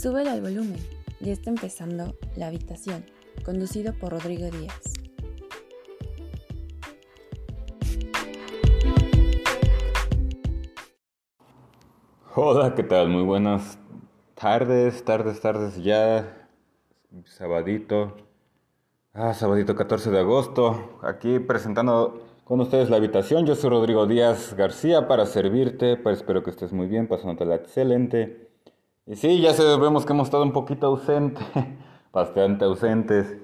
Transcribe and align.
Súbelo 0.00 0.30
al 0.30 0.40
volumen. 0.40 0.78
Ya 1.18 1.32
está 1.32 1.50
empezando 1.50 2.14
La 2.36 2.46
Habitación, 2.46 3.04
conducido 3.44 3.92
por 3.94 4.12
Rodrigo 4.12 4.48
Díaz. 4.48 4.80
Hola, 12.36 12.76
¿qué 12.76 12.84
tal? 12.84 13.08
Muy 13.08 13.24
buenas 13.24 13.76
tardes, 14.36 15.04
tardes, 15.04 15.40
tardes 15.40 15.82
ya. 15.82 16.46
Sabadito. 17.24 18.18
Ah, 19.14 19.34
sabadito 19.34 19.74
14 19.74 20.12
de 20.12 20.20
agosto. 20.20 21.00
Aquí 21.02 21.40
presentando 21.40 22.24
con 22.44 22.60
ustedes 22.60 22.88
la 22.88 22.98
habitación. 22.98 23.46
Yo 23.46 23.56
soy 23.56 23.70
Rodrigo 23.70 24.06
Díaz 24.06 24.54
García 24.54 25.08
para 25.08 25.26
servirte. 25.26 25.96
Pues 25.96 26.18
espero 26.18 26.44
que 26.44 26.50
estés 26.50 26.72
muy 26.72 26.86
bien, 26.86 27.08
pasándote 27.08 27.52
excelente. 27.52 28.47
Y 29.10 29.16
sí, 29.16 29.40
ya 29.40 29.54
sabemos 29.54 30.04
que 30.04 30.12
hemos 30.12 30.26
estado 30.26 30.42
un 30.42 30.52
poquito 30.52 30.86
ausentes, 30.86 31.42
bastante 32.12 32.66
ausentes. 32.66 33.38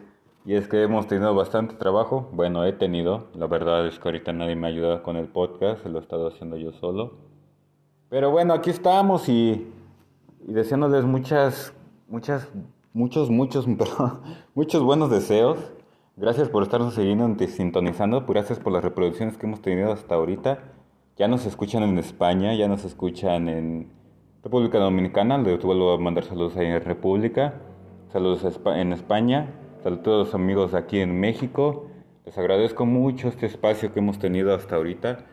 Y 0.45 0.57
es 0.57 0.69
que 0.69 0.83
hemos 0.83 1.07
tenido 1.07 1.35
bastante 1.35 1.75
trabajo. 1.77 2.29
Bueno, 2.33 2.67
he 2.67 2.75
tenido. 2.75 3.29
La 3.35 3.47
verdad 3.47 3.87
es 3.87 3.99
que 3.99 4.07
ahorita 4.07 4.35
nadie 4.35 4.57
me 4.57 4.67
ha 4.67 4.71
ayudado 4.71 5.03
con 5.03 5.17
el 5.17 5.27
podcast. 5.27 5.87
Lo 5.87 5.99
he 5.99 6.03
estado 6.03 6.29
haciendo 6.29 6.59
yo 6.59 6.73
solo. 6.73 7.15
Pero 8.11 8.31
bueno, 8.31 8.53
aquí 8.53 8.69
estamos 8.69 9.27
y, 9.31 9.73
y 10.47 10.53
deseándoles 10.53 11.07
muchas, 11.07 11.73
muchas, 12.09 12.47
muchos, 12.93 13.31
muchos, 13.31 13.67
muchos 14.55 14.83
buenos 14.83 15.11
deseos. 15.11 15.57
Gracias 16.17 16.51
por 16.51 16.63
estarnos 16.63 16.93
siguiendo, 16.93 17.43
sintonizando. 17.47 18.27
Gracias 18.27 18.59
por 18.59 18.75
las 18.75 18.85
reproducciones 18.85 19.39
que 19.39 19.47
hemos 19.47 19.63
tenido 19.63 19.95
hasta 19.95 20.15
ahorita. 20.15 20.59
Ya 21.17 21.27
nos 21.27 21.47
escuchan 21.47 21.85
en 21.85 21.97
España, 21.97 22.55
ya 22.55 22.69
nos 22.69 22.85
escuchan 22.85 23.49
en 23.49 24.04
República 24.45 24.79
Dominicana, 24.79 25.39
le 25.39 25.57
vuelvo 25.57 25.95
a 25.95 25.99
mandar 25.99 26.23
saludos 26.25 26.55
ahí 26.59 26.67
en 26.67 26.85
República, 26.85 27.55
saludos 28.13 28.45
en 28.67 28.93
España, 28.93 29.49
saludos 29.83 30.01
a 30.01 30.03
todos 30.03 30.27
los 30.27 30.35
amigos 30.35 30.75
aquí 30.75 31.01
en 31.01 31.19
México. 31.19 31.89
Les 32.27 32.37
agradezco 32.37 32.85
mucho 32.85 33.29
este 33.29 33.47
espacio 33.47 33.95
que 33.95 34.01
hemos 34.01 34.19
tenido 34.19 34.55
hasta 34.55 34.77
ahorita. 34.77 35.25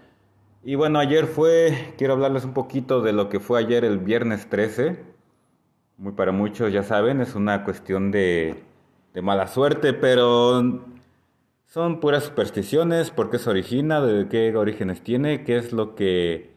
Y 0.63 0.75
bueno, 0.75 0.97
ayer 0.97 1.25
fue, 1.25 1.93
quiero 1.97 2.13
hablarles 2.13 2.45
un 2.45 2.53
poquito 2.53 3.01
de 3.01 3.11
lo 3.11 3.27
que 3.27 3.41
fue 3.41 3.59
ayer 3.59 3.83
el 3.83 3.99
viernes 3.99 4.47
13. 4.47 5.03
Muy 5.97 6.13
para 6.13 6.31
muchos, 6.31 6.71
ya 6.71 6.83
saben, 6.83 7.19
es 7.19 7.35
una 7.35 7.65
cuestión 7.65 8.11
de, 8.11 8.63
de 9.13 9.21
mala 9.21 9.47
suerte, 9.47 9.91
pero 9.91 10.85
son 11.65 11.99
puras 11.99 12.23
supersticiones, 12.23 13.11
por 13.11 13.29
qué 13.29 13.39
se 13.39 13.49
origina, 13.49 13.99
de 13.99 14.29
qué 14.29 14.55
orígenes 14.55 15.01
tiene, 15.01 15.43
qué 15.43 15.57
es 15.57 15.73
lo 15.73 15.95
que 15.95 16.50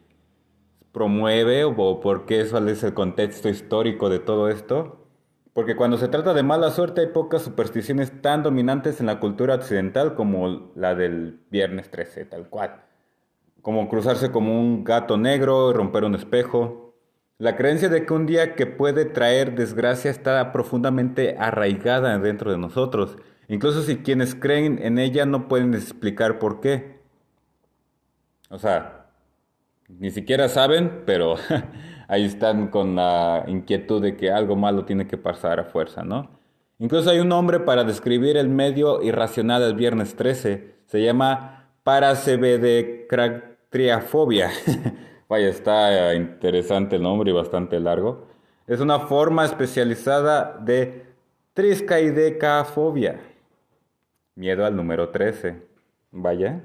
promueve 0.95 1.65
o 1.65 2.01
por 2.01 2.25
qué 2.25 2.41
eso 2.41 2.57
es 2.67 2.85
el 2.85 2.95
contexto 2.95 3.51
histórico 3.51 4.09
de 4.09 4.21
todo 4.21 4.49
esto. 4.49 5.05
Porque 5.53 5.77
cuando 5.77 5.99
se 5.99 6.09
trata 6.09 6.33
de 6.35 6.43
mala 6.43 6.71
suerte 6.71 7.03
hay 7.03 7.09
pocas 7.09 7.43
supersticiones 7.43 8.23
tan 8.23 8.43
dominantes 8.43 9.01
en 9.01 9.07
la 9.07 9.21
cultura 9.21 9.57
occidental 9.57 10.15
como 10.15 10.73
la 10.75 10.95
del 10.95 11.41
viernes 11.51 11.91
13, 11.91 12.25
tal 12.25 12.49
cual. 12.49 12.85
Como 13.61 13.89
cruzarse 13.89 14.31
como 14.31 14.59
un 14.59 14.85
gato 14.85 15.17
negro, 15.17 15.73
romper 15.73 16.05
un 16.05 16.15
espejo. 16.15 16.95
La 17.39 17.57
creencia 17.57 17.89
de 17.89 18.07
que 18.07 18.15
un 18.15 18.27
día 18.27 18.55
que 18.55 18.67
puede 18.67 19.05
traer 19.05 19.57
desgracia 19.57 20.11
está 20.11 20.53
profundamente 20.53 21.37
arraigada 21.39 22.17
dentro 22.19 22.53
de 22.53 22.59
nosotros, 22.59 23.17
incluso 23.49 23.83
si 23.83 23.99
quienes 23.99 24.35
creen 24.37 24.79
en 24.81 24.99
ella 24.99 25.27
no 25.27 25.49
pueden 25.49 25.75
explicar 25.75 26.39
por 26.39 26.61
qué. 26.61 27.01
O 28.51 28.59
sea, 28.59 29.04
ni 29.89 30.11
siquiera 30.11 30.49
saben, 30.49 31.03
pero 31.07 31.37
ahí 32.09 32.25
están 32.25 32.69
con 32.69 32.97
la 32.97 33.45
inquietud 33.47 34.03
de 34.03 34.17
que 34.17 34.31
algo 34.31 34.57
malo 34.57 34.85
tiene 34.85 35.07
que 35.07 35.17
pasar 35.17 35.61
a 35.61 35.65
fuerza, 35.65 36.03
¿no? 36.03 36.29
Incluso 36.79 37.11
hay 37.11 37.21
un 37.21 37.29
nombre 37.29 37.61
para 37.61 37.85
describir 37.85 38.37
el 38.37 38.49
medio 38.49 39.01
irracional 39.03 39.63
del 39.63 39.75
viernes 39.75 40.17
13. 40.17 40.75
Se 40.87 41.03
llama 41.03 41.69
parasebedecratriafobia. 41.85 44.51
Vaya, 45.29 45.49
está 45.49 46.15
interesante 46.15 46.97
el 46.97 47.03
nombre 47.03 47.31
y 47.31 47.35
bastante 47.35 47.79
largo. 47.79 48.27
Es 48.67 48.81
una 48.81 48.99
forma 49.01 49.45
especializada 49.45 50.59
de 50.59 51.05
triscaidecafobia. 51.55 53.21
Miedo 54.35 54.67
al 54.67 54.75
número 54.75 55.11
13. 55.11 55.63
Vaya. 56.11 56.61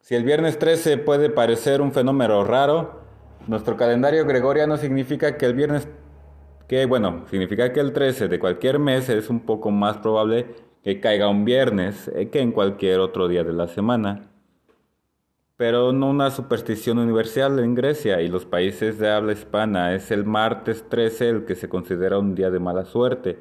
Si 0.00 0.14
el 0.14 0.24
viernes 0.24 0.58
13 0.58 0.98
puede 0.98 1.30
parecer 1.30 1.80
un 1.80 1.92
fenómeno 1.92 2.44
raro, 2.44 3.02
nuestro 3.46 3.76
calendario 3.76 4.24
gregoriano 4.26 4.76
significa 4.76 5.36
que 5.36 5.46
el 5.46 5.54
viernes, 5.54 5.88
que 6.66 6.86
bueno, 6.86 7.24
significa 7.30 7.72
que 7.72 7.80
el 7.80 7.92
13 7.92 8.28
de 8.28 8.38
cualquier 8.38 8.78
mes 8.78 9.08
es 9.08 9.30
un 9.30 9.40
poco 9.40 9.70
más 9.70 9.98
probable 9.98 10.46
que 10.82 11.00
caiga 11.00 11.28
un 11.28 11.44
viernes 11.44 12.10
eh, 12.14 12.28
que 12.30 12.40
en 12.40 12.52
cualquier 12.52 13.00
otro 13.00 13.28
día 13.28 13.44
de 13.44 13.52
la 13.52 13.68
semana. 13.68 14.30
Pero 15.56 15.92
no 15.92 16.08
una 16.08 16.30
superstición 16.30 16.98
universal 16.98 17.58
en 17.58 17.74
Grecia 17.74 18.22
y 18.22 18.28
los 18.28 18.46
países 18.46 18.98
de 18.98 19.10
habla 19.10 19.32
hispana 19.32 19.94
es 19.94 20.10
el 20.10 20.24
martes 20.24 20.88
13 20.88 21.28
el 21.28 21.44
que 21.44 21.56
se 21.56 21.68
considera 21.68 22.18
un 22.18 22.34
día 22.34 22.50
de 22.50 22.60
mala 22.60 22.84
suerte, 22.84 23.38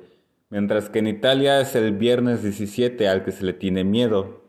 mientras 0.50 0.90
que 0.90 1.00
en 1.00 1.07
Italia 1.07 1.62
es 1.62 1.75
el 1.75 1.91
viernes 1.91 2.41
17 2.41 3.07
al 3.07 3.23
que 3.23 3.31
se 3.31 3.46
le 3.46 3.53
tiene 3.53 3.84
miedo. 3.84 4.47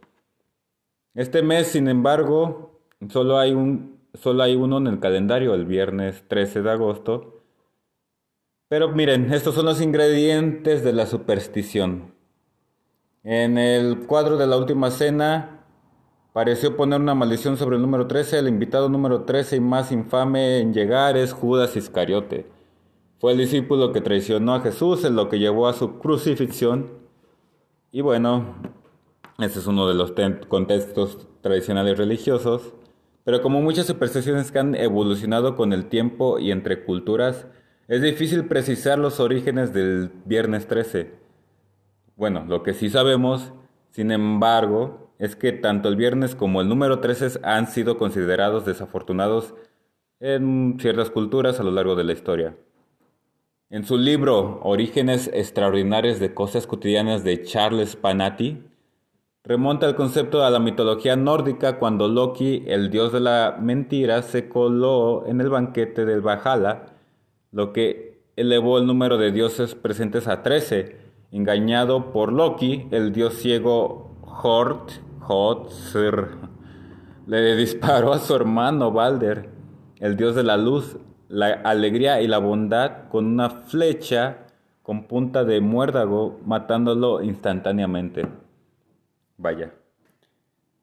Este 1.18 1.42
mes, 1.42 1.66
sin 1.66 1.88
embargo, 1.88 2.78
solo 3.08 3.40
hay, 3.40 3.52
un, 3.52 3.98
solo 4.14 4.44
hay 4.44 4.54
uno 4.54 4.78
en 4.78 4.86
el 4.86 5.00
calendario, 5.00 5.52
el 5.52 5.66
viernes 5.66 6.22
13 6.28 6.62
de 6.62 6.70
agosto. 6.70 7.42
Pero 8.68 8.90
miren, 8.90 9.32
estos 9.32 9.56
son 9.56 9.64
los 9.66 9.80
ingredientes 9.80 10.84
de 10.84 10.92
la 10.92 11.06
superstición. 11.06 12.14
En 13.24 13.58
el 13.58 14.06
cuadro 14.06 14.36
de 14.36 14.46
la 14.46 14.58
última 14.58 14.92
cena 14.92 15.64
pareció 16.32 16.76
poner 16.76 17.00
una 17.00 17.16
maldición 17.16 17.56
sobre 17.56 17.74
el 17.74 17.82
número 17.82 18.06
13. 18.06 18.38
El 18.38 18.46
invitado 18.46 18.88
número 18.88 19.22
13 19.22 19.56
y 19.56 19.60
más 19.60 19.90
infame 19.90 20.60
en 20.60 20.72
llegar 20.72 21.16
es 21.16 21.32
Judas 21.32 21.76
Iscariote. 21.76 22.46
Fue 23.18 23.32
el 23.32 23.38
discípulo 23.38 23.92
que 23.92 24.00
traicionó 24.00 24.54
a 24.54 24.60
Jesús, 24.60 25.04
en 25.04 25.16
lo 25.16 25.28
que 25.28 25.40
llevó 25.40 25.66
a 25.66 25.72
su 25.72 25.98
crucifixión. 25.98 26.92
Y 27.90 28.02
bueno, 28.02 28.54
ese 29.38 29.60
es 29.60 29.66
uno 29.68 29.86
de 29.86 29.94
los 29.94 30.12
contextos 30.48 31.28
tradicionales 31.42 31.96
religiosos, 31.96 32.74
pero 33.22 33.40
como 33.40 33.62
muchas 33.62 33.86
supersticiones 33.86 34.50
que 34.50 34.58
han 34.58 34.74
evolucionado 34.74 35.54
con 35.54 35.72
el 35.72 35.86
tiempo 35.86 36.40
y 36.40 36.50
entre 36.50 36.84
culturas, 36.84 37.46
es 37.86 38.02
difícil 38.02 38.46
precisar 38.46 38.98
los 38.98 39.20
orígenes 39.20 39.72
del 39.72 40.10
viernes 40.24 40.66
13. 40.66 41.12
Bueno, 42.16 42.44
lo 42.48 42.64
que 42.64 42.74
sí 42.74 42.90
sabemos, 42.90 43.52
sin 43.90 44.10
embargo, 44.10 45.12
es 45.20 45.36
que 45.36 45.52
tanto 45.52 45.88
el 45.88 45.94
viernes 45.94 46.34
como 46.34 46.60
el 46.60 46.68
número 46.68 46.98
13 46.98 47.40
han 47.44 47.68
sido 47.68 47.96
considerados 47.96 48.66
desafortunados 48.66 49.54
en 50.18 50.78
ciertas 50.80 51.10
culturas 51.10 51.60
a 51.60 51.62
lo 51.62 51.70
largo 51.70 51.94
de 51.94 52.04
la 52.04 52.12
historia. 52.12 52.56
En 53.70 53.84
su 53.84 53.98
libro 53.98 54.60
Orígenes 54.64 55.30
extraordinarios 55.32 56.18
de 56.18 56.34
cosas 56.34 56.66
cotidianas 56.66 57.22
de 57.22 57.42
Charles 57.42 57.94
Panati, 57.94 58.64
remonta 59.48 59.86
el 59.86 59.94
concepto 59.94 60.44
a 60.44 60.50
la 60.50 60.58
mitología 60.58 61.16
nórdica 61.16 61.78
cuando 61.78 62.06
Loki, 62.06 62.64
el 62.66 62.90
dios 62.90 63.14
de 63.14 63.20
la 63.20 63.56
mentira, 63.58 64.20
se 64.20 64.46
coló 64.46 65.26
en 65.26 65.40
el 65.40 65.48
banquete 65.48 66.04
del 66.04 66.20
Valhalla, 66.20 66.82
lo 67.50 67.72
que 67.72 68.20
elevó 68.36 68.76
el 68.76 68.86
número 68.86 69.16
de 69.16 69.32
dioses 69.32 69.74
presentes 69.74 70.28
a 70.28 70.42
13. 70.42 70.96
Engañado 71.32 72.12
por 72.12 72.30
Loki, 72.30 72.88
el 72.90 73.10
dios 73.10 73.36
ciego 73.36 74.18
Hort, 74.20 74.90
le 77.26 77.56
disparó 77.56 78.12
a 78.12 78.18
su 78.18 78.34
hermano 78.34 78.92
Balder, 78.92 79.48
el 79.98 80.18
dios 80.18 80.34
de 80.34 80.42
la 80.42 80.58
luz, 80.58 80.98
la 81.28 81.52
alegría 81.64 82.20
y 82.20 82.28
la 82.28 82.36
bondad, 82.36 83.08
con 83.08 83.24
una 83.24 83.48
flecha 83.48 84.40
con 84.82 85.04
punta 85.04 85.44
de 85.44 85.62
muérdago, 85.62 86.38
matándolo 86.44 87.22
instantáneamente. 87.22 88.26
Vaya. 89.38 89.72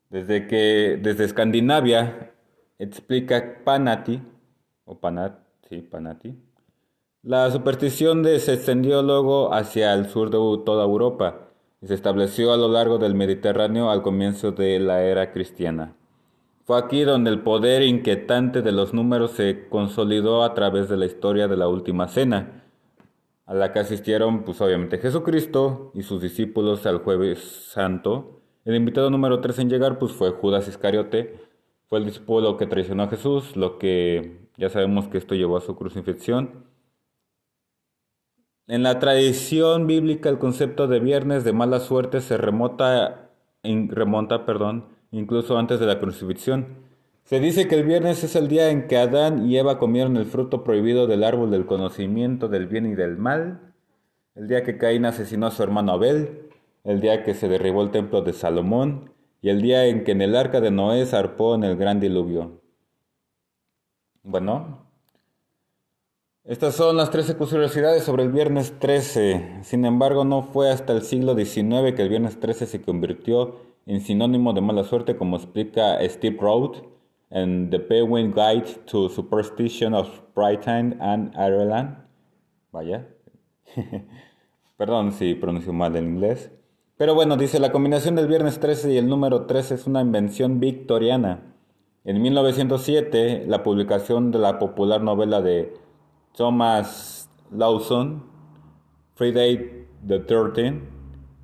Desde 0.10 0.48
que, 0.48 1.00
desde 1.02 1.26
Escandinavia, 1.26 2.32
explica 2.80 3.64
Panati, 3.64 4.22
o 4.86 4.98
Panat, 5.00 5.40
sí, 5.70 5.82
Panati, 5.82 6.36
la 7.22 7.50
superstición 7.52 8.24
se 8.24 8.54
extendió 8.54 9.02
luego 9.02 9.54
hacia 9.54 9.94
el 9.94 10.08
sur 10.08 10.30
de 10.30 10.38
toda 10.64 10.84
Europa 10.84 11.50
y 11.82 11.88
se 11.88 11.96
estableció 11.96 12.54
a 12.54 12.58
lo 12.58 12.68
largo 12.68 12.98
del 12.98 13.16
Mediterráneo 13.16 13.90
al 13.90 14.04
comienzo 14.04 14.52
de 14.52 14.80
la 14.80 15.04
era 15.04 15.32
cristiana. 15.32 15.96
Fue 16.66 16.78
aquí 16.78 17.02
donde 17.02 17.32
el 17.32 17.42
poder 17.42 17.82
inquietante 17.82 18.62
de 18.62 18.72
los 18.72 18.94
números 18.94 19.32
se 19.32 19.68
consolidó 19.70 20.44
a 20.44 20.54
través 20.54 20.88
de 20.88 20.98
la 20.98 21.06
historia 21.06 21.48
de 21.48 21.58
la 21.58 21.68
Última 21.68 22.08
Cena, 22.08 22.64
a 23.46 23.54
la 23.54 23.74
que 23.74 23.80
asistieron 23.80 24.44
pues 24.44 24.62
obviamente 24.62 24.98
Jesucristo 24.98 25.92
y 25.94 26.04
sus 26.04 26.22
discípulos 26.22 26.86
al 26.86 27.00
jueves 27.00 27.40
santo, 27.72 28.42
el 28.66 28.76
invitado 28.76 29.10
número 29.12 29.42
3 29.42 29.60
en 29.60 29.70
llegar 29.70 30.00
pues 30.00 30.12
fue 30.12 30.32
Judas 30.32 30.68
Iscariote, 30.68 31.40
fue 31.88 32.00
el 32.00 32.06
discípulo 32.06 32.58
que 32.58 32.66
traicionó 32.66 33.04
a 33.04 33.08
Jesús, 33.08 33.56
lo 33.56 33.78
que 33.78 34.50
ya 34.58 34.70
sabemos 34.70 35.08
que 35.08 35.20
esto 35.20 35.36
llevó 35.36 35.58
a 35.58 35.62
su 35.62 35.76
crucifixión. 35.76 36.66
En 38.68 38.82
la 38.82 38.98
tradición 38.98 39.86
bíblica 39.86 40.30
el 40.30 40.40
concepto 40.40 40.88
de 40.88 41.00
viernes 41.00 41.44
de 41.44 41.54
mala 41.54 41.80
suerte 41.80 42.22
se 42.22 42.38
remota, 42.38 43.30
remonta 43.64 44.48
perdón, 44.48 44.86
incluso 45.12 45.60
antes 45.60 45.80
de 45.80 45.86
la 45.86 46.00
crucifixión. 46.00 46.84
Se 47.24 47.40
dice 47.40 47.68
que 47.68 47.76
el 47.76 47.86
viernes 47.86 48.24
es 48.24 48.36
el 48.36 48.48
día 48.48 48.72
en 48.72 48.88
que 48.88 48.98
Adán 48.98 49.48
y 49.48 49.58
Eva 49.58 49.78
comieron 49.78 50.18
el 50.18 50.26
fruto 50.26 50.64
prohibido 50.64 51.06
del 51.06 51.24
árbol 51.24 51.52
del 51.52 51.68
conocimiento 51.68 52.48
del 52.48 52.66
bien 52.66 52.88
y 52.88 52.96
del 52.96 53.18
mal, 53.18 53.74
el 54.34 54.48
día 54.48 54.64
que 54.64 54.78
Caín 54.80 55.06
asesinó 55.06 55.48
a 55.48 55.52
su 55.52 55.62
hermano 55.62 55.94
Abel, 55.94 56.45
el 56.86 57.02
día 57.02 57.24
que 57.24 57.34
se 57.34 57.50
derribó 57.50 57.82
el 57.82 57.92
templo 57.92 58.22
de 58.22 58.32
Salomón 58.32 59.12
y 59.42 59.50
el 59.50 59.62
día 59.62 59.86
en 59.86 60.04
que 60.04 60.14
en 60.14 60.22
el 60.22 60.36
arca 60.36 60.62
de 60.62 60.72
Noé 60.72 61.06
zarpó 61.06 61.56
en 61.56 61.64
el 61.64 61.76
gran 61.76 62.00
diluvio. 62.00 62.62
Bueno, 64.24 64.86
estas 66.44 66.76
son 66.76 66.96
las 66.96 67.10
13 67.10 67.38
curiosidades 67.38 68.04
sobre 68.04 68.22
el 68.22 68.32
viernes 68.32 68.78
13. 68.80 69.62
Sin 69.64 69.84
embargo, 69.84 70.26
no 70.26 70.44
fue 70.44 70.70
hasta 70.70 70.94
el 70.94 71.02
siglo 71.02 71.34
XIX 71.34 71.96
que 71.96 72.04
el 72.04 72.10
viernes 72.10 72.40
13 72.40 72.68
se 72.68 72.82
convirtió 72.84 73.56
en 73.88 74.00
sinónimo 74.00 74.54
de 74.54 74.62
mala 74.62 74.84
suerte, 74.84 75.18
como 75.18 75.38
explica 75.38 75.98
Steve 76.08 76.38
Roth 76.40 76.84
en 77.32 77.72
The 77.72 77.80
Penguin 77.80 78.32
Guide 78.32 78.84
to 78.86 79.10
Superstition 79.10 79.96
of 79.96 80.08
Britain 80.36 80.98
and 81.02 81.34
Ireland. 81.36 81.98
Vaya. 82.72 83.08
Perdón 84.78 85.14
si 85.14 85.34
pronuncio 85.34 85.74
mal 85.74 85.96
el 85.96 86.06
inglés. 86.06 86.52
Pero 86.98 87.14
bueno, 87.14 87.36
dice, 87.36 87.60
la 87.60 87.74
combinación 87.74 88.16
del 88.16 88.28
viernes 88.28 88.62
13 88.62 88.94
y 88.94 88.98
el 88.98 89.10
número 89.10 89.46
13 89.46 89.76
es 89.76 89.86
una 89.86 90.00
invención 90.00 90.62
victoriana. 90.62 91.54
En 92.06 92.22
1907, 92.22 93.44
la 93.48 93.64
publicación 93.64 94.32
de 94.32 94.40
la 94.40 94.60
popular 94.60 95.02
novela 95.02 95.42
de 95.42 95.74
Thomas 96.38 97.30
Lawson, 97.52 98.24
Friday 99.16 99.88
the 100.08 100.20
13 100.20 100.84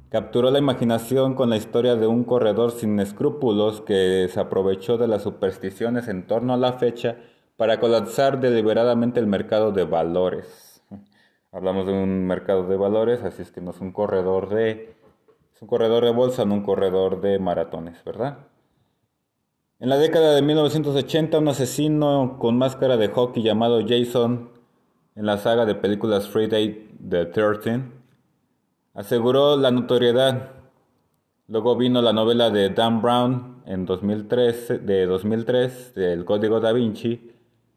capturó 0.09 0.51
la 0.51 0.59
imaginación 0.59 1.35
con 1.35 1.49
la 1.49 1.57
historia 1.57 1.97
de 1.97 2.07
un 2.07 2.23
corredor 2.23 2.71
sin 2.71 2.97
escrúpulos 3.01 3.81
que 3.81 4.29
se 4.31 4.39
aprovechó 4.39 4.97
de 4.97 5.09
las 5.09 5.23
supersticiones 5.23 6.07
en 6.07 6.27
torno 6.27 6.53
a 6.53 6.57
la 6.57 6.73
fecha 6.73 7.17
para 7.57 7.81
colapsar 7.81 8.39
deliberadamente 8.39 9.19
el 9.19 9.27
mercado 9.27 9.73
de 9.73 9.83
valores. 9.83 10.81
Hablamos 11.51 11.87
de 11.87 11.93
un 11.93 12.25
mercado 12.25 12.67
de 12.67 12.77
valores, 12.77 13.21
así 13.23 13.41
es 13.41 13.51
que 13.51 13.59
no 13.59 13.71
es 13.71 13.81
un 13.81 13.91
corredor 13.91 14.47
de 14.47 15.00
un 15.61 15.67
corredor 15.67 16.03
de 16.03 16.11
bolsa, 16.11 16.43
no 16.43 16.55
un 16.55 16.63
corredor 16.63 17.21
de 17.21 17.39
maratones, 17.39 18.03
¿verdad? 18.03 18.39
En 19.79 19.89
la 19.89 19.97
década 19.97 20.35
de 20.35 20.41
1980, 20.41 21.37
un 21.39 21.47
asesino 21.47 22.37
con 22.39 22.57
máscara 22.57 22.97
de 22.97 23.07
hockey 23.07 23.41
llamado 23.41 23.79
Jason 23.87 24.49
en 25.15 25.25
la 25.25 25.37
saga 25.37 25.65
de 25.65 25.75
películas 25.75 26.27
Friday 26.27 26.89
the 27.09 27.25
13 27.25 28.01
aseguró 28.93 29.55
la 29.55 29.71
notoriedad. 29.71 30.49
Luego 31.47 31.75
vino 31.75 32.01
la 32.01 32.13
novela 32.13 32.49
de 32.49 32.69
Dan 32.69 33.01
Brown 33.01 33.63
en 33.65 33.85
2003, 33.85 34.85
de 34.85 35.05
2003, 35.05 35.95
del 35.95 36.25
Código 36.25 36.59
da 36.59 36.73
Vinci, 36.73 37.31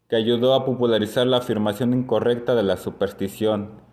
que 0.09 0.15
ayudó 0.15 0.53
a 0.53 0.65
popularizar 0.65 1.27
la 1.27 1.37
afirmación 1.37 1.93
incorrecta 1.93 2.55
de 2.55 2.63
la 2.63 2.77
superstición. 2.77 3.84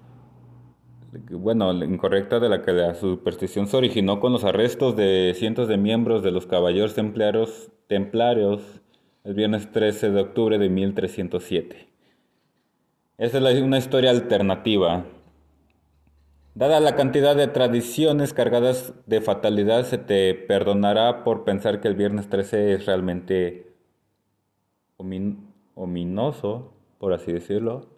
Bueno, 1.13 1.75
incorrecta 1.85 2.41
de 2.41 2.49
la 2.49 2.63
que 2.63 2.73
la 2.73 2.95
superstición 2.95 3.67
se 3.67 3.77
originó 3.77 4.19
con 4.19 4.33
los 4.33 4.45
arrestos 4.45 4.97
de 4.97 5.35
cientos 5.37 5.69
de 5.69 5.77
miembros 5.77 6.23
de 6.23 6.31
los 6.31 6.47
caballeros 6.47 6.95
templarios, 6.95 7.71
templarios 7.87 8.81
el 9.23 9.35
viernes 9.35 9.71
13 9.71 10.11
de 10.11 10.21
octubre 10.23 10.59
de 10.59 10.71
1307. 10.71 11.89
Esa 13.19 13.51
es 13.51 13.63
una 13.63 13.77
historia 13.77 14.11
alternativa. 14.11 15.05
Dada 16.55 16.81
la 16.81 16.97
cantidad 16.97 17.37
de 17.37 17.47
tradiciones 17.47 18.33
cargadas 18.33 18.95
de 19.05 19.21
fatalidad, 19.21 19.85
se 19.85 19.99
te 19.99 20.33
perdonará 20.35 21.25
por 21.25 21.45
pensar 21.45 21.83
que 21.83 21.89
el 21.89 21.95
viernes 21.95 22.31
13 22.31 22.73
es 22.73 22.87
realmente 22.87 23.75
ominoso, 25.75 26.73
por 26.99 27.13
así 27.13 27.33
decirlo. 27.33 27.92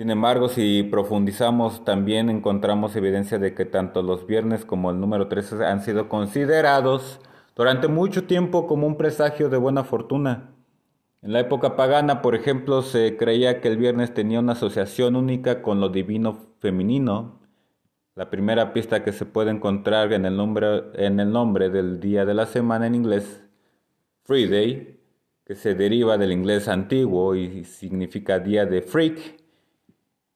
Sin 0.00 0.08
embargo, 0.08 0.48
si 0.48 0.82
profundizamos, 0.82 1.84
también 1.84 2.30
encontramos 2.30 2.96
evidencia 2.96 3.38
de 3.38 3.52
que 3.52 3.66
tanto 3.66 4.00
los 4.00 4.26
viernes 4.26 4.64
como 4.64 4.90
el 4.90 4.98
número 4.98 5.28
13 5.28 5.62
han 5.66 5.82
sido 5.82 6.08
considerados 6.08 7.20
durante 7.54 7.86
mucho 7.86 8.24
tiempo 8.24 8.66
como 8.66 8.86
un 8.86 8.96
presagio 8.96 9.50
de 9.50 9.58
buena 9.58 9.84
fortuna. 9.84 10.54
En 11.20 11.34
la 11.34 11.40
época 11.40 11.76
pagana, 11.76 12.22
por 12.22 12.34
ejemplo, 12.34 12.80
se 12.80 13.18
creía 13.18 13.60
que 13.60 13.68
el 13.68 13.76
viernes 13.76 14.14
tenía 14.14 14.40
una 14.40 14.52
asociación 14.52 15.16
única 15.16 15.60
con 15.60 15.82
lo 15.82 15.90
divino 15.90 16.46
femenino. 16.60 17.38
La 18.14 18.30
primera 18.30 18.72
pista 18.72 19.04
que 19.04 19.12
se 19.12 19.26
puede 19.26 19.50
encontrar 19.50 20.14
en 20.14 20.24
el 20.24 20.34
nombre, 20.34 21.68
del 21.68 22.00
día 22.00 22.24
de 22.24 22.32
la 22.32 22.46
semana 22.46 22.86
en 22.86 22.94
inglés, 22.94 23.44
Friday, 24.22 24.98
que 25.44 25.54
se 25.54 25.74
deriva 25.74 26.16
del 26.16 26.32
inglés 26.32 26.68
antiguo 26.68 27.34
y 27.34 27.64
significa 27.64 28.38
día 28.38 28.64
de 28.64 28.80
freak. 28.80 29.39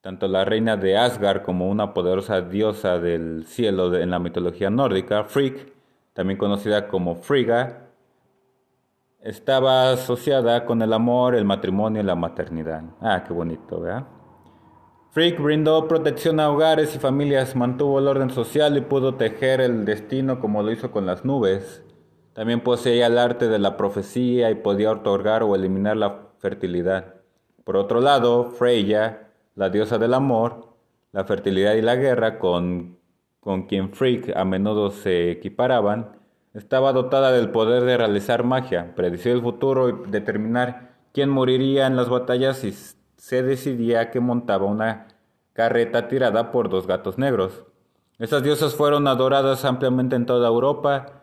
Tanto 0.04 0.28
la 0.28 0.44
reina 0.44 0.76
de 0.76 0.98
Asgard 0.98 1.40
como 1.40 1.70
una 1.70 1.94
poderosa 1.94 2.42
diosa 2.42 2.98
del 2.98 3.46
cielo 3.46 3.96
en 3.96 4.10
la 4.10 4.18
mitología 4.18 4.68
nórdica, 4.68 5.24
Frigg, 5.24 5.72
también 6.12 6.38
conocida 6.38 6.88
como 6.88 7.14
Frigga, 7.14 7.88
estaba 9.22 9.92
asociada 9.92 10.66
con 10.66 10.82
el 10.82 10.92
amor, 10.92 11.34
el 11.34 11.46
matrimonio 11.46 12.02
y 12.02 12.04
la 12.04 12.16
maternidad. 12.16 12.82
Ah, 13.00 13.24
qué 13.26 13.32
bonito, 13.32 13.80
¿verdad? 13.80 14.04
Frick 15.12 15.40
brindó 15.40 15.88
protección 15.88 16.38
a 16.38 16.50
hogares 16.50 16.94
y 16.94 16.98
familias, 16.98 17.56
mantuvo 17.56 17.98
el 17.98 18.06
orden 18.06 18.28
social 18.28 18.76
y 18.76 18.82
pudo 18.82 19.14
tejer 19.14 19.62
el 19.62 19.86
destino 19.86 20.38
como 20.38 20.62
lo 20.62 20.70
hizo 20.70 20.90
con 20.90 21.06
las 21.06 21.24
nubes. 21.24 21.82
También 22.34 22.60
poseía 22.60 23.06
el 23.06 23.16
arte 23.16 23.48
de 23.48 23.58
la 23.58 23.78
profecía 23.78 24.50
y 24.50 24.56
podía 24.56 24.92
otorgar 24.92 25.42
o 25.42 25.54
eliminar 25.54 25.96
la 25.96 26.28
fertilidad. 26.40 27.14
Por 27.64 27.78
otro 27.78 28.02
lado, 28.02 28.50
Freya, 28.50 29.23
la 29.54 29.70
diosa 29.70 29.98
del 29.98 30.14
amor, 30.14 30.74
la 31.12 31.24
fertilidad 31.24 31.74
y 31.74 31.82
la 31.82 31.96
guerra, 31.96 32.38
con, 32.38 32.98
con 33.40 33.66
quien 33.66 33.92
Frick 33.92 34.36
a 34.36 34.44
menudo 34.44 34.90
se 34.90 35.30
equiparaban, 35.30 36.16
estaba 36.54 36.92
dotada 36.92 37.32
del 37.32 37.50
poder 37.50 37.84
de 37.84 37.96
realizar 37.96 38.44
magia, 38.44 38.94
predecir 38.94 39.32
el 39.32 39.42
futuro 39.42 39.88
y 39.88 40.10
determinar 40.10 40.94
quién 41.12 41.28
moriría 41.28 41.86
en 41.86 41.96
las 41.96 42.08
batallas 42.08 42.58
si 42.58 42.72
se 43.16 43.42
decidía 43.42 44.10
que 44.10 44.20
montaba 44.20 44.66
una 44.66 45.08
carreta 45.52 46.08
tirada 46.08 46.52
por 46.52 46.68
dos 46.68 46.86
gatos 46.86 47.18
negros. 47.18 47.64
Estas 48.18 48.42
diosas 48.42 48.74
fueron 48.74 49.08
adoradas 49.08 49.64
ampliamente 49.64 50.14
en 50.16 50.26
toda 50.26 50.48
Europa. 50.48 51.22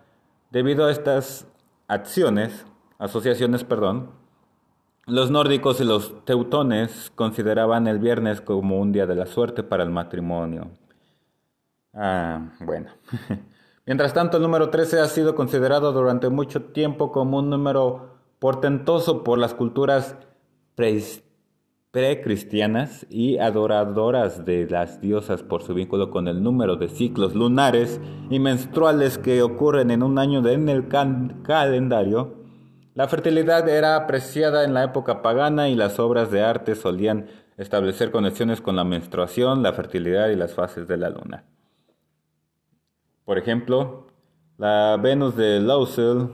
Debido 0.50 0.86
a 0.86 0.92
estas 0.92 1.48
acciones, 1.88 2.66
asociaciones, 2.98 3.64
perdón, 3.64 4.12
los 5.12 5.30
nórdicos 5.30 5.82
y 5.82 5.84
los 5.84 6.24
teutones 6.24 7.12
consideraban 7.16 7.86
el 7.88 8.00
viernes 8.00 8.40
como 8.40 8.80
un 8.80 8.94
día 8.94 9.06
de 9.06 9.16
la 9.16 9.26
suerte 9.26 9.62
para 9.62 9.84
el 9.84 9.90
matrimonio. 9.90 10.72
Ah, 11.94 12.54
bueno. 12.62 12.92
Mientras 13.86 14.14
tanto, 14.14 14.38
el 14.38 14.44
número 14.44 14.70
13 14.70 15.02
ha 15.02 15.08
sido 15.08 15.36
considerado 15.36 15.92
durante 15.92 16.30
mucho 16.30 16.64
tiempo 16.64 17.12
como 17.12 17.40
un 17.40 17.50
número 17.50 18.22
portentoso 18.40 19.26
por 19.26 19.38
las 19.38 19.54
culturas 19.54 20.16
precristianas 21.92 23.06
y 23.10 23.38
adoradoras 23.38 24.46
de 24.46 24.66
las 24.70 25.02
diosas 25.02 25.44
por 25.44 25.62
su 25.62 25.74
vínculo 25.74 26.10
con 26.10 26.30
el 26.30 26.42
número 26.42 26.78
de 26.78 26.88
ciclos 26.88 27.36
lunares 27.36 28.00
y 28.30 28.40
menstruales 28.40 29.18
que 29.18 29.42
ocurren 29.42 29.92
en 29.92 30.04
un 30.04 30.18
año 30.18 30.48
en 30.48 30.70
el 30.70 30.88
calendario. 30.88 32.41
La 32.94 33.08
fertilidad 33.08 33.70
era 33.70 33.96
apreciada 33.96 34.66
en 34.66 34.74
la 34.74 34.84
época 34.84 35.22
pagana 35.22 35.70
y 35.70 35.76
las 35.76 35.98
obras 35.98 36.30
de 36.30 36.42
arte 36.42 36.76
solían 36.76 37.28
establecer 37.58 38.12
conexiones 38.12 38.60
con 38.60 38.76
la 38.76 38.84
menstruación, 38.84 39.64
la 39.64 39.72
fertilidad 39.72 40.30
y 40.30 40.36
las 40.36 40.54
fases 40.54 40.88
de 40.88 40.98
la 40.98 41.10
luna. 41.10 41.46
Por 43.24 43.38
ejemplo, 43.38 44.08
la 44.58 45.00
Venus 45.02 45.38
de 45.38 45.62
Lausel, 45.62 46.32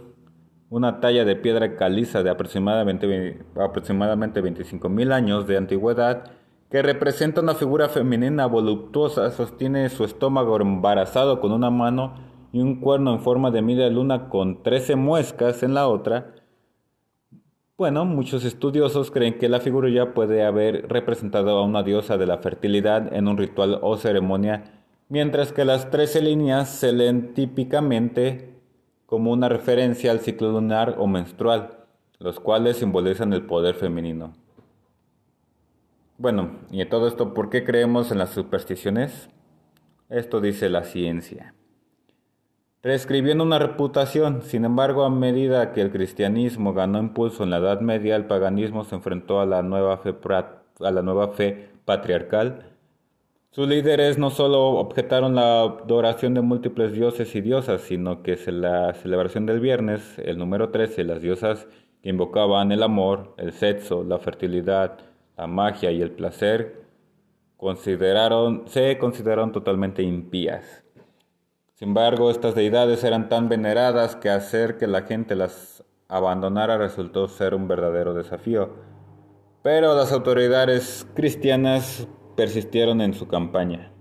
una 0.69 0.99
talla 0.99 1.25
de 1.25 1.35
piedra 1.35 1.75
caliza 1.75 2.23
de 2.23 2.31
aproximadamente, 2.31 3.45
aproximadamente 3.55 4.41
25.000 4.41 5.13
años 5.13 5.45
de 5.45 5.57
antigüedad, 5.57 6.31
que 6.71 6.81
representa 6.81 7.41
una 7.41 7.53
figura 7.53 7.87
femenina 7.87 8.47
voluptuosa, 8.47 9.29
sostiene 9.29 9.89
su 9.89 10.03
estómago 10.03 10.59
embarazado 10.59 11.39
con 11.39 11.51
una 11.51 11.69
mano 11.69 12.15
y 12.51 12.61
un 12.61 12.81
cuerno 12.81 13.13
en 13.13 13.19
forma 13.19 13.51
de 13.51 13.61
media 13.61 13.89
luna 13.89 14.27
con 14.29 14.63
13 14.63 14.95
muescas 14.95 15.61
en 15.61 15.73
la 15.73 15.87
otra. 15.87 16.33
Bueno, 17.77 18.05
muchos 18.05 18.43
estudiosos 18.43 19.11
creen 19.11 19.37
que 19.37 19.49
la 19.49 19.59
figura 19.59 19.87
ya 19.89 20.15
puede 20.15 20.43
haber 20.43 20.87
representado 20.89 21.51
a 21.51 21.63
una 21.63 21.83
diosa 21.83 22.17
de 22.17 22.25
la 22.25 22.39
fertilidad 22.39 23.13
en 23.13 23.27
un 23.27 23.37
ritual 23.37 23.77
o 23.83 23.97
ceremonia 23.97 24.77
mientras 25.09 25.53
que 25.53 25.63
las 25.63 25.91
trece 25.91 26.21
líneas 26.21 26.69
se 26.69 26.91
leen 26.91 27.35
típicamente 27.35 28.55
como 29.05 29.31
una 29.31 29.47
referencia 29.47 30.09
al 30.09 30.21
ciclo 30.21 30.51
lunar 30.51 30.95
o 30.97 31.05
menstrual, 31.05 31.85
los 32.17 32.39
cuales 32.39 32.77
simbolizan 32.77 33.31
el 33.31 33.45
poder 33.45 33.75
femenino. 33.75 34.33
Bueno, 36.17 36.57
y 36.71 36.79
de 36.79 36.85
todo 36.85 37.07
esto, 37.07 37.35
¿por 37.35 37.51
qué 37.51 37.63
creemos 37.63 38.11
en 38.11 38.17
las 38.17 38.31
supersticiones? 38.31 39.29
Esto 40.09 40.41
dice 40.41 40.67
la 40.69 40.83
ciencia. 40.83 41.53
Reescribiendo 42.87 43.43
una 43.43 43.59
reputación, 43.59 44.43
sin 44.43 44.63
embargo, 44.63 45.03
a 45.03 45.09
medida 45.09 45.73
que 45.73 45.81
el 45.81 45.91
cristianismo 45.91 46.73
ganó 46.73 46.99
impulso 46.99 47.43
en 47.43 47.49
la 47.49 47.57
Edad 47.57 47.81
Media, 47.81 48.15
el 48.15 48.27
paganismo 48.27 48.85
se 48.85 48.95
enfrentó 48.95 49.41
a 49.41 49.45
la 49.45 49.61
nueva 49.61 49.97
fe, 49.97 51.67
patriarcal. 51.83 52.71
Sus 53.51 53.67
líderes 53.67 54.17
no 54.17 54.29
solo 54.29 54.67
objetaron 54.67 55.35
la 55.35 55.63
adoración 55.63 56.33
de 56.33 56.39
múltiples 56.39 56.93
dioses 56.93 57.35
y 57.35 57.41
diosas, 57.41 57.81
sino 57.81 58.23
que 58.23 58.39
la 58.53 58.93
celebración 58.93 59.45
del 59.45 59.59
viernes, 59.59 60.17
el 60.19 60.37
número 60.37 60.69
13, 60.69 61.03
las 61.03 61.21
diosas 61.21 61.67
que 62.01 62.07
invocaban 62.07 62.71
el 62.71 62.83
amor, 62.83 63.33
el 63.35 63.51
sexo, 63.51 64.05
la 64.05 64.17
fertilidad, 64.17 64.99
la 65.35 65.45
magia 65.45 65.91
y 65.91 66.01
el 66.01 66.11
placer, 66.11 66.83
se 68.67 68.97
consideraron 68.97 69.51
totalmente 69.51 70.03
impías. 70.03 70.86
Sin 71.77 71.89
embargo, 71.89 72.31
estas 72.31 72.55
deidades 72.55 73.03
eran 73.03 73.29
tan 73.29 73.49
veneradas 73.49 74.15
que 74.15 74.31
hacer 74.31 74.79
que 74.79 74.87
la 74.87 75.03
gente 75.03 75.35
las 75.35 75.83
abandonara 76.07 76.79
resultó 76.79 77.27
ser 77.27 77.53
un 77.53 77.67
verdadero 77.67 78.15
desafío. 78.15 78.71
Pero 79.61 79.95
las 79.95 80.11
autoridades 80.11 81.07
cristianas 81.13 82.07
persistieron 82.35 82.99
en 82.99 83.13
su 83.13 83.27
campaña. 83.27 83.91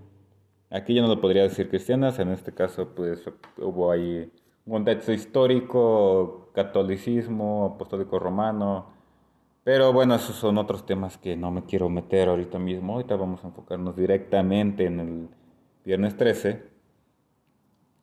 Aquí 0.71 0.95
yo 0.95 1.03
no 1.03 1.07
lo 1.07 1.21
podría 1.21 1.43
decir 1.43 1.69
cristianas, 1.69 2.17
en 2.17 2.29
este 2.29 2.51
caso 2.51 2.95
pues 2.95 3.23
hubo 3.59 3.91
ahí 3.91 4.31
un 4.65 4.73
contexto 4.73 5.13
histórico, 5.13 6.49
catolicismo, 6.55 7.73
apostólico 7.75 8.17
romano, 8.17 8.87
pero 9.63 9.93
bueno, 9.93 10.15
esos 10.15 10.35
son 10.35 10.57
otros 10.57 10.83
temas 10.87 11.19
que 11.19 11.37
no 11.37 11.51
me 11.51 11.63
quiero 11.65 11.89
meter 11.89 12.27
ahorita 12.27 12.57
mismo. 12.57 12.93
Ahorita 12.93 13.15
vamos 13.17 13.43
a 13.43 13.49
enfocarnos 13.49 13.95
directamente 13.95 14.85
en 14.87 14.99
el 14.99 15.27
viernes 15.85 16.17
13. 16.17 16.76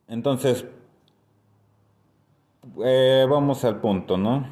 Entonces, 0.07 0.65
eh, 2.83 3.25
vamos 3.29 3.65
al 3.65 3.79
punto, 3.81 4.17
¿no? 4.17 4.45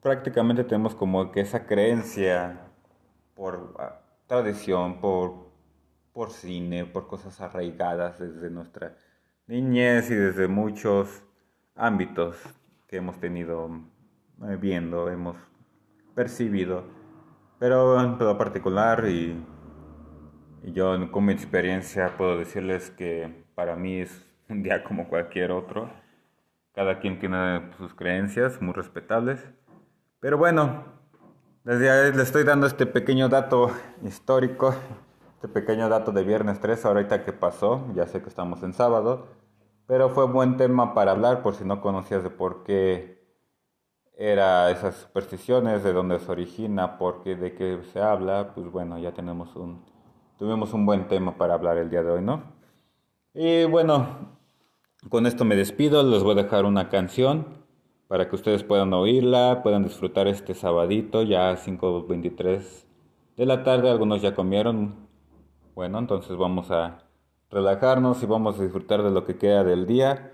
Prácticamente 0.00 0.64
tenemos 0.64 0.94
como 0.94 1.30
que 1.30 1.40
esa 1.40 1.66
creencia 1.66 2.60
por 3.34 3.74
ah, 3.78 4.00
tradición, 4.26 5.00
por, 5.00 5.50
por 6.12 6.30
cine, 6.30 6.86
por 6.86 7.06
cosas 7.08 7.40
arraigadas 7.40 8.18
desde 8.18 8.50
nuestra 8.50 8.96
niñez 9.46 10.10
y 10.10 10.14
desde 10.14 10.48
muchos 10.48 11.22
ámbitos 11.74 12.36
que 12.86 12.96
hemos 12.96 13.18
tenido 13.20 13.68
eh, 14.48 14.56
viendo, 14.56 15.10
hemos 15.10 15.36
percibido. 16.14 16.84
Pero 17.58 18.00
en 18.00 18.16
todo 18.16 18.38
particular 18.38 19.06
y, 19.08 19.10
y 19.12 19.44
yo 20.62 21.10
con 21.10 21.24
mi 21.24 21.32
experiencia 21.32 22.16
puedo 22.16 22.36
decirles 22.36 22.90
que 22.90 23.44
para 23.54 23.76
mí 23.76 24.00
es 24.00 24.26
un 24.48 24.62
día 24.62 24.84
como 24.84 25.08
cualquier 25.08 25.52
otro. 25.52 25.90
Cada 26.72 27.00
quien 27.00 27.18
tiene 27.18 27.70
sus 27.78 27.94
creencias 27.94 28.60
muy 28.60 28.74
respetables. 28.74 29.44
Pero 30.20 30.38
bueno, 30.38 30.84
les, 31.64 31.80
estoy 32.18 32.44
dando 32.44 32.66
este 32.66 32.86
pequeño 32.86 33.28
dato 33.28 33.70
histórico, 34.02 34.74
este 35.34 35.48
pequeño 35.48 35.88
dato 35.88 36.12
de 36.12 36.24
viernes 36.24 36.60
3, 36.60 36.84
ahorita 36.84 37.24
que 37.24 37.32
pasó, 37.32 37.86
ya 37.94 38.06
sé 38.06 38.22
que 38.22 38.28
estamos 38.28 38.62
en 38.62 38.72
sábado, 38.72 39.28
pero 39.86 40.10
fue 40.10 40.26
buen 40.26 40.56
tema 40.56 40.94
para 40.94 41.12
hablar 41.12 41.42
por 41.42 41.54
si 41.54 41.64
no 41.64 41.80
conocías 41.80 42.22
de 42.22 42.30
por 42.30 42.64
qué 42.64 43.20
era 44.16 44.70
esas 44.70 44.96
supersticiones, 44.96 45.82
de 45.82 45.94
dónde 45.94 46.18
se 46.20 46.30
origina, 46.30 46.98
por 46.98 47.22
qué, 47.22 47.34
de 47.34 47.54
qué 47.54 47.80
se 47.92 48.00
habla, 48.00 48.52
pues 48.54 48.70
bueno, 48.70 48.98
ya 48.98 49.12
tenemos 49.12 49.56
un, 49.56 49.84
tuvimos 50.40 50.72
un 50.72 50.86
buen 50.86 51.06
tema 51.06 51.36
para 51.36 51.52
hablar 51.52 51.76
el 51.76 51.90
día 51.90 52.02
de 52.02 52.10
hoy, 52.12 52.22
¿no? 52.22 52.42
Y 53.34 53.64
bueno, 53.64 54.30
con 55.10 55.26
esto 55.26 55.44
me 55.44 55.54
despido, 55.54 56.02
les 56.02 56.22
voy 56.22 56.32
a 56.32 56.42
dejar 56.42 56.64
una 56.64 56.88
canción 56.88 57.44
para 58.08 58.26
que 58.26 58.36
ustedes 58.36 58.64
puedan 58.64 58.94
oírla, 58.94 59.60
puedan 59.62 59.84
disfrutar 59.84 60.28
este 60.28 60.54
sabadito, 60.54 61.24
ya 61.24 61.54
5.23 61.58 62.86
de 63.36 63.44
la 63.44 63.62
tarde, 63.64 63.90
algunos 63.90 64.22
ya 64.22 64.34
comieron. 64.34 64.94
Bueno, 65.74 65.98
entonces 65.98 66.34
vamos 66.38 66.70
a 66.70 67.04
relajarnos 67.50 68.22
y 68.22 68.26
vamos 68.26 68.58
a 68.58 68.62
disfrutar 68.62 69.02
de 69.02 69.10
lo 69.10 69.26
que 69.26 69.36
queda 69.36 69.62
del 69.62 69.86
día. 69.86 70.32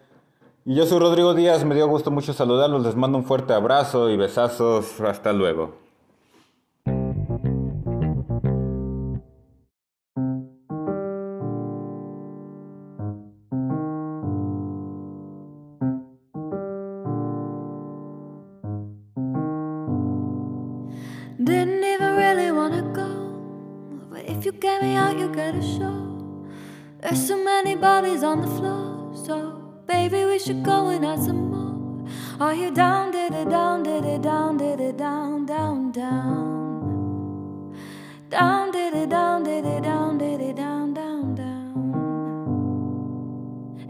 Y 0.64 0.76
yo 0.76 0.86
soy 0.86 1.00
Rodrigo 1.00 1.34
Díaz, 1.34 1.64
me 1.64 1.75
dio 1.75 1.88
gusto 1.88 2.12
mucho 2.12 2.32
saludarlos, 2.32 2.84
les 2.84 2.94
mando 2.94 3.18
un 3.18 3.25
fuerte 3.25 3.54
abrazo 3.54 4.08
y 4.08 4.16
besazos, 4.16 5.00
hasta 5.00 5.32
luego. 5.32 5.86
So 29.26 29.50
baby, 29.88 30.25
we 30.25 30.38
should 30.38 30.62
go 30.62 30.88
and 30.90 31.04
add 31.04 31.21
some 31.21 31.50
more. 31.50 32.09
Are 32.38 32.54
you 32.54 32.71
down, 32.71 33.11
did 33.11 33.35
it, 33.35 33.49
down, 33.50 33.83
did 33.83 34.04
it, 34.04 34.23
down, 34.23 34.56
did 34.56 34.78
it, 34.78 34.97
down, 34.97 35.47
down, 35.47 35.90
down? 35.90 37.75
Down, 38.30 38.71
did 38.71 38.95
it, 38.95 39.09
down, 39.11 39.42
did 39.42 39.64
it, 39.64 39.83
down, 39.83 40.18
did 40.18 40.40
it, 40.40 40.54
down, 40.54 40.95
down, 40.95 41.35
down. 41.35 41.75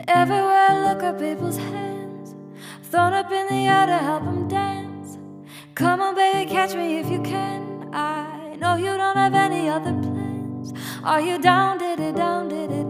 Everywhere 0.09 0.67
I 0.71 0.89
look 0.89 1.03
at 1.03 1.19
people's 1.19 1.59
hands, 1.59 2.35
thrown 2.85 3.13
up 3.13 3.31
in 3.31 3.47
the 3.49 3.69
air 3.69 3.85
to 3.87 3.99
help 3.99 4.25
them 4.25 4.49
dance. 4.49 5.19
Come 5.75 6.01
on, 6.01 6.15
baby, 6.15 6.51
catch 6.51 6.75
me 6.75 6.99
if 6.99 7.11
you 7.11 7.21
can. 7.21 7.91
I 7.93 8.57
know 8.59 8.77
you 8.77 8.97
don't 8.97 9.17
have 9.17 9.35
any 9.35 9.69
other 9.69 9.93
plans. 9.93 10.73
Are 11.05 11.21
you 11.21 11.39
down, 11.39 11.77
did 11.77 12.01
it, 12.01 12.17
down, 12.17 12.49
did 12.49 12.71
it, 12.71 12.86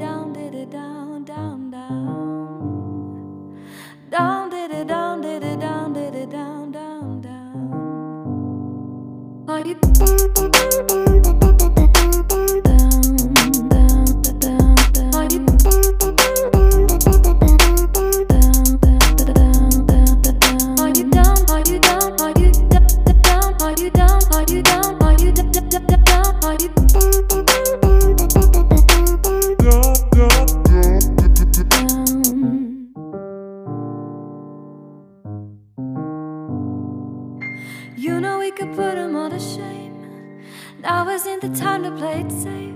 kinda 41.86 42.00
played 42.00 42.32
safe. 42.32 42.74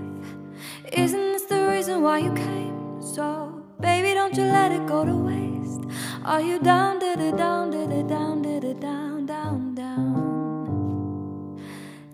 Isn't 0.93 1.31
this 1.33 1.43
the 1.43 1.67
reason 1.67 2.01
why 2.01 2.19
you 2.19 2.33
came? 2.33 3.01
So, 3.01 3.63
baby, 3.79 4.13
don't 4.13 4.35
you 4.37 4.43
let 4.43 4.71
it 4.71 4.87
go 4.87 5.03
to 5.05 5.15
waste. 5.15 5.81
Are 6.23 6.41
you 6.41 6.59
down, 6.59 6.99
did 6.99 7.19
it 7.19 7.35
down, 7.37 7.71
did 7.71 7.91
it 7.91 8.07
down, 8.07 8.41
did 8.41 8.63
it 8.63 8.79
down, 8.79 9.25
down, 9.25 9.75
down? 9.75 11.59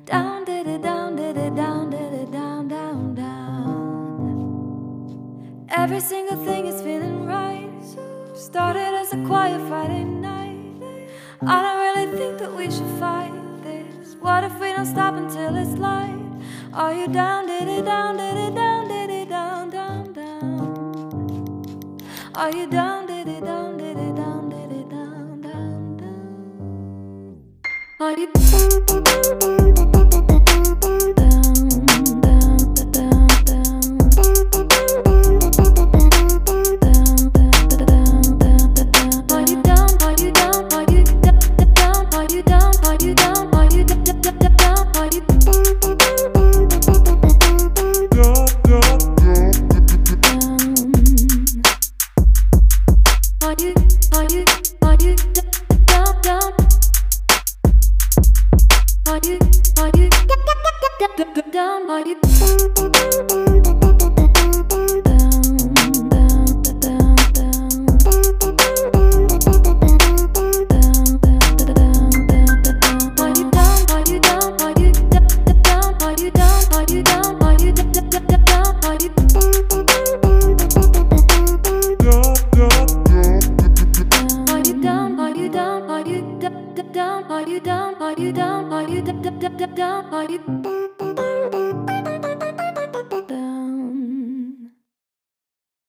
Down, 0.06 0.46
did 0.46 0.68
it 0.68 0.82
down, 0.82 1.16
did 1.16 1.38
it 1.38 1.56
down, 1.56 1.90
did 1.92 2.14
it 2.14 2.32
down, 2.32 2.68
down, 2.68 3.14
down. 3.16 3.36
Every 5.70 6.00
single 6.00 6.44
thing 6.46 6.66
is 6.66 6.82
feeling 6.82 7.26
right. 7.26 7.70
Started 8.34 8.94
as 9.02 9.14
a 9.14 9.18
quiet 9.26 9.62
Friday 9.68 10.04
night. 10.04 11.10
I 11.42 11.62
don't 11.62 11.80
really 11.88 12.18
think 12.18 12.40
that 12.40 12.54
we 12.56 12.72
should 12.72 13.00
fight 13.00 13.34
this. 13.64 14.16
What 14.20 14.44
if 14.44 14.60
we 14.60 14.72
don't 14.72 14.86
stop 14.86 15.16
until 15.16 15.56
it's 15.58 15.78
light? 15.78 16.17
Are 16.78 16.94
you 16.94 17.08
down, 17.08 17.48
diddy 17.48 17.82
down, 17.82 18.18
diddy 18.18 18.54
down, 18.54 18.88
down, 19.28 19.70
down, 19.72 20.14
down? 20.14 21.98
Are 22.36 22.52
you 22.56 22.68
down, 22.70 23.08
diddy 23.08 23.42
down, 23.42 23.78
diddy 23.78 24.12
down, 24.14 24.50
diddy 24.50 24.84
down, 24.84 25.42
down, 25.42 25.98
down? 25.98 27.42
Are 28.00 28.16
you? 28.16 29.77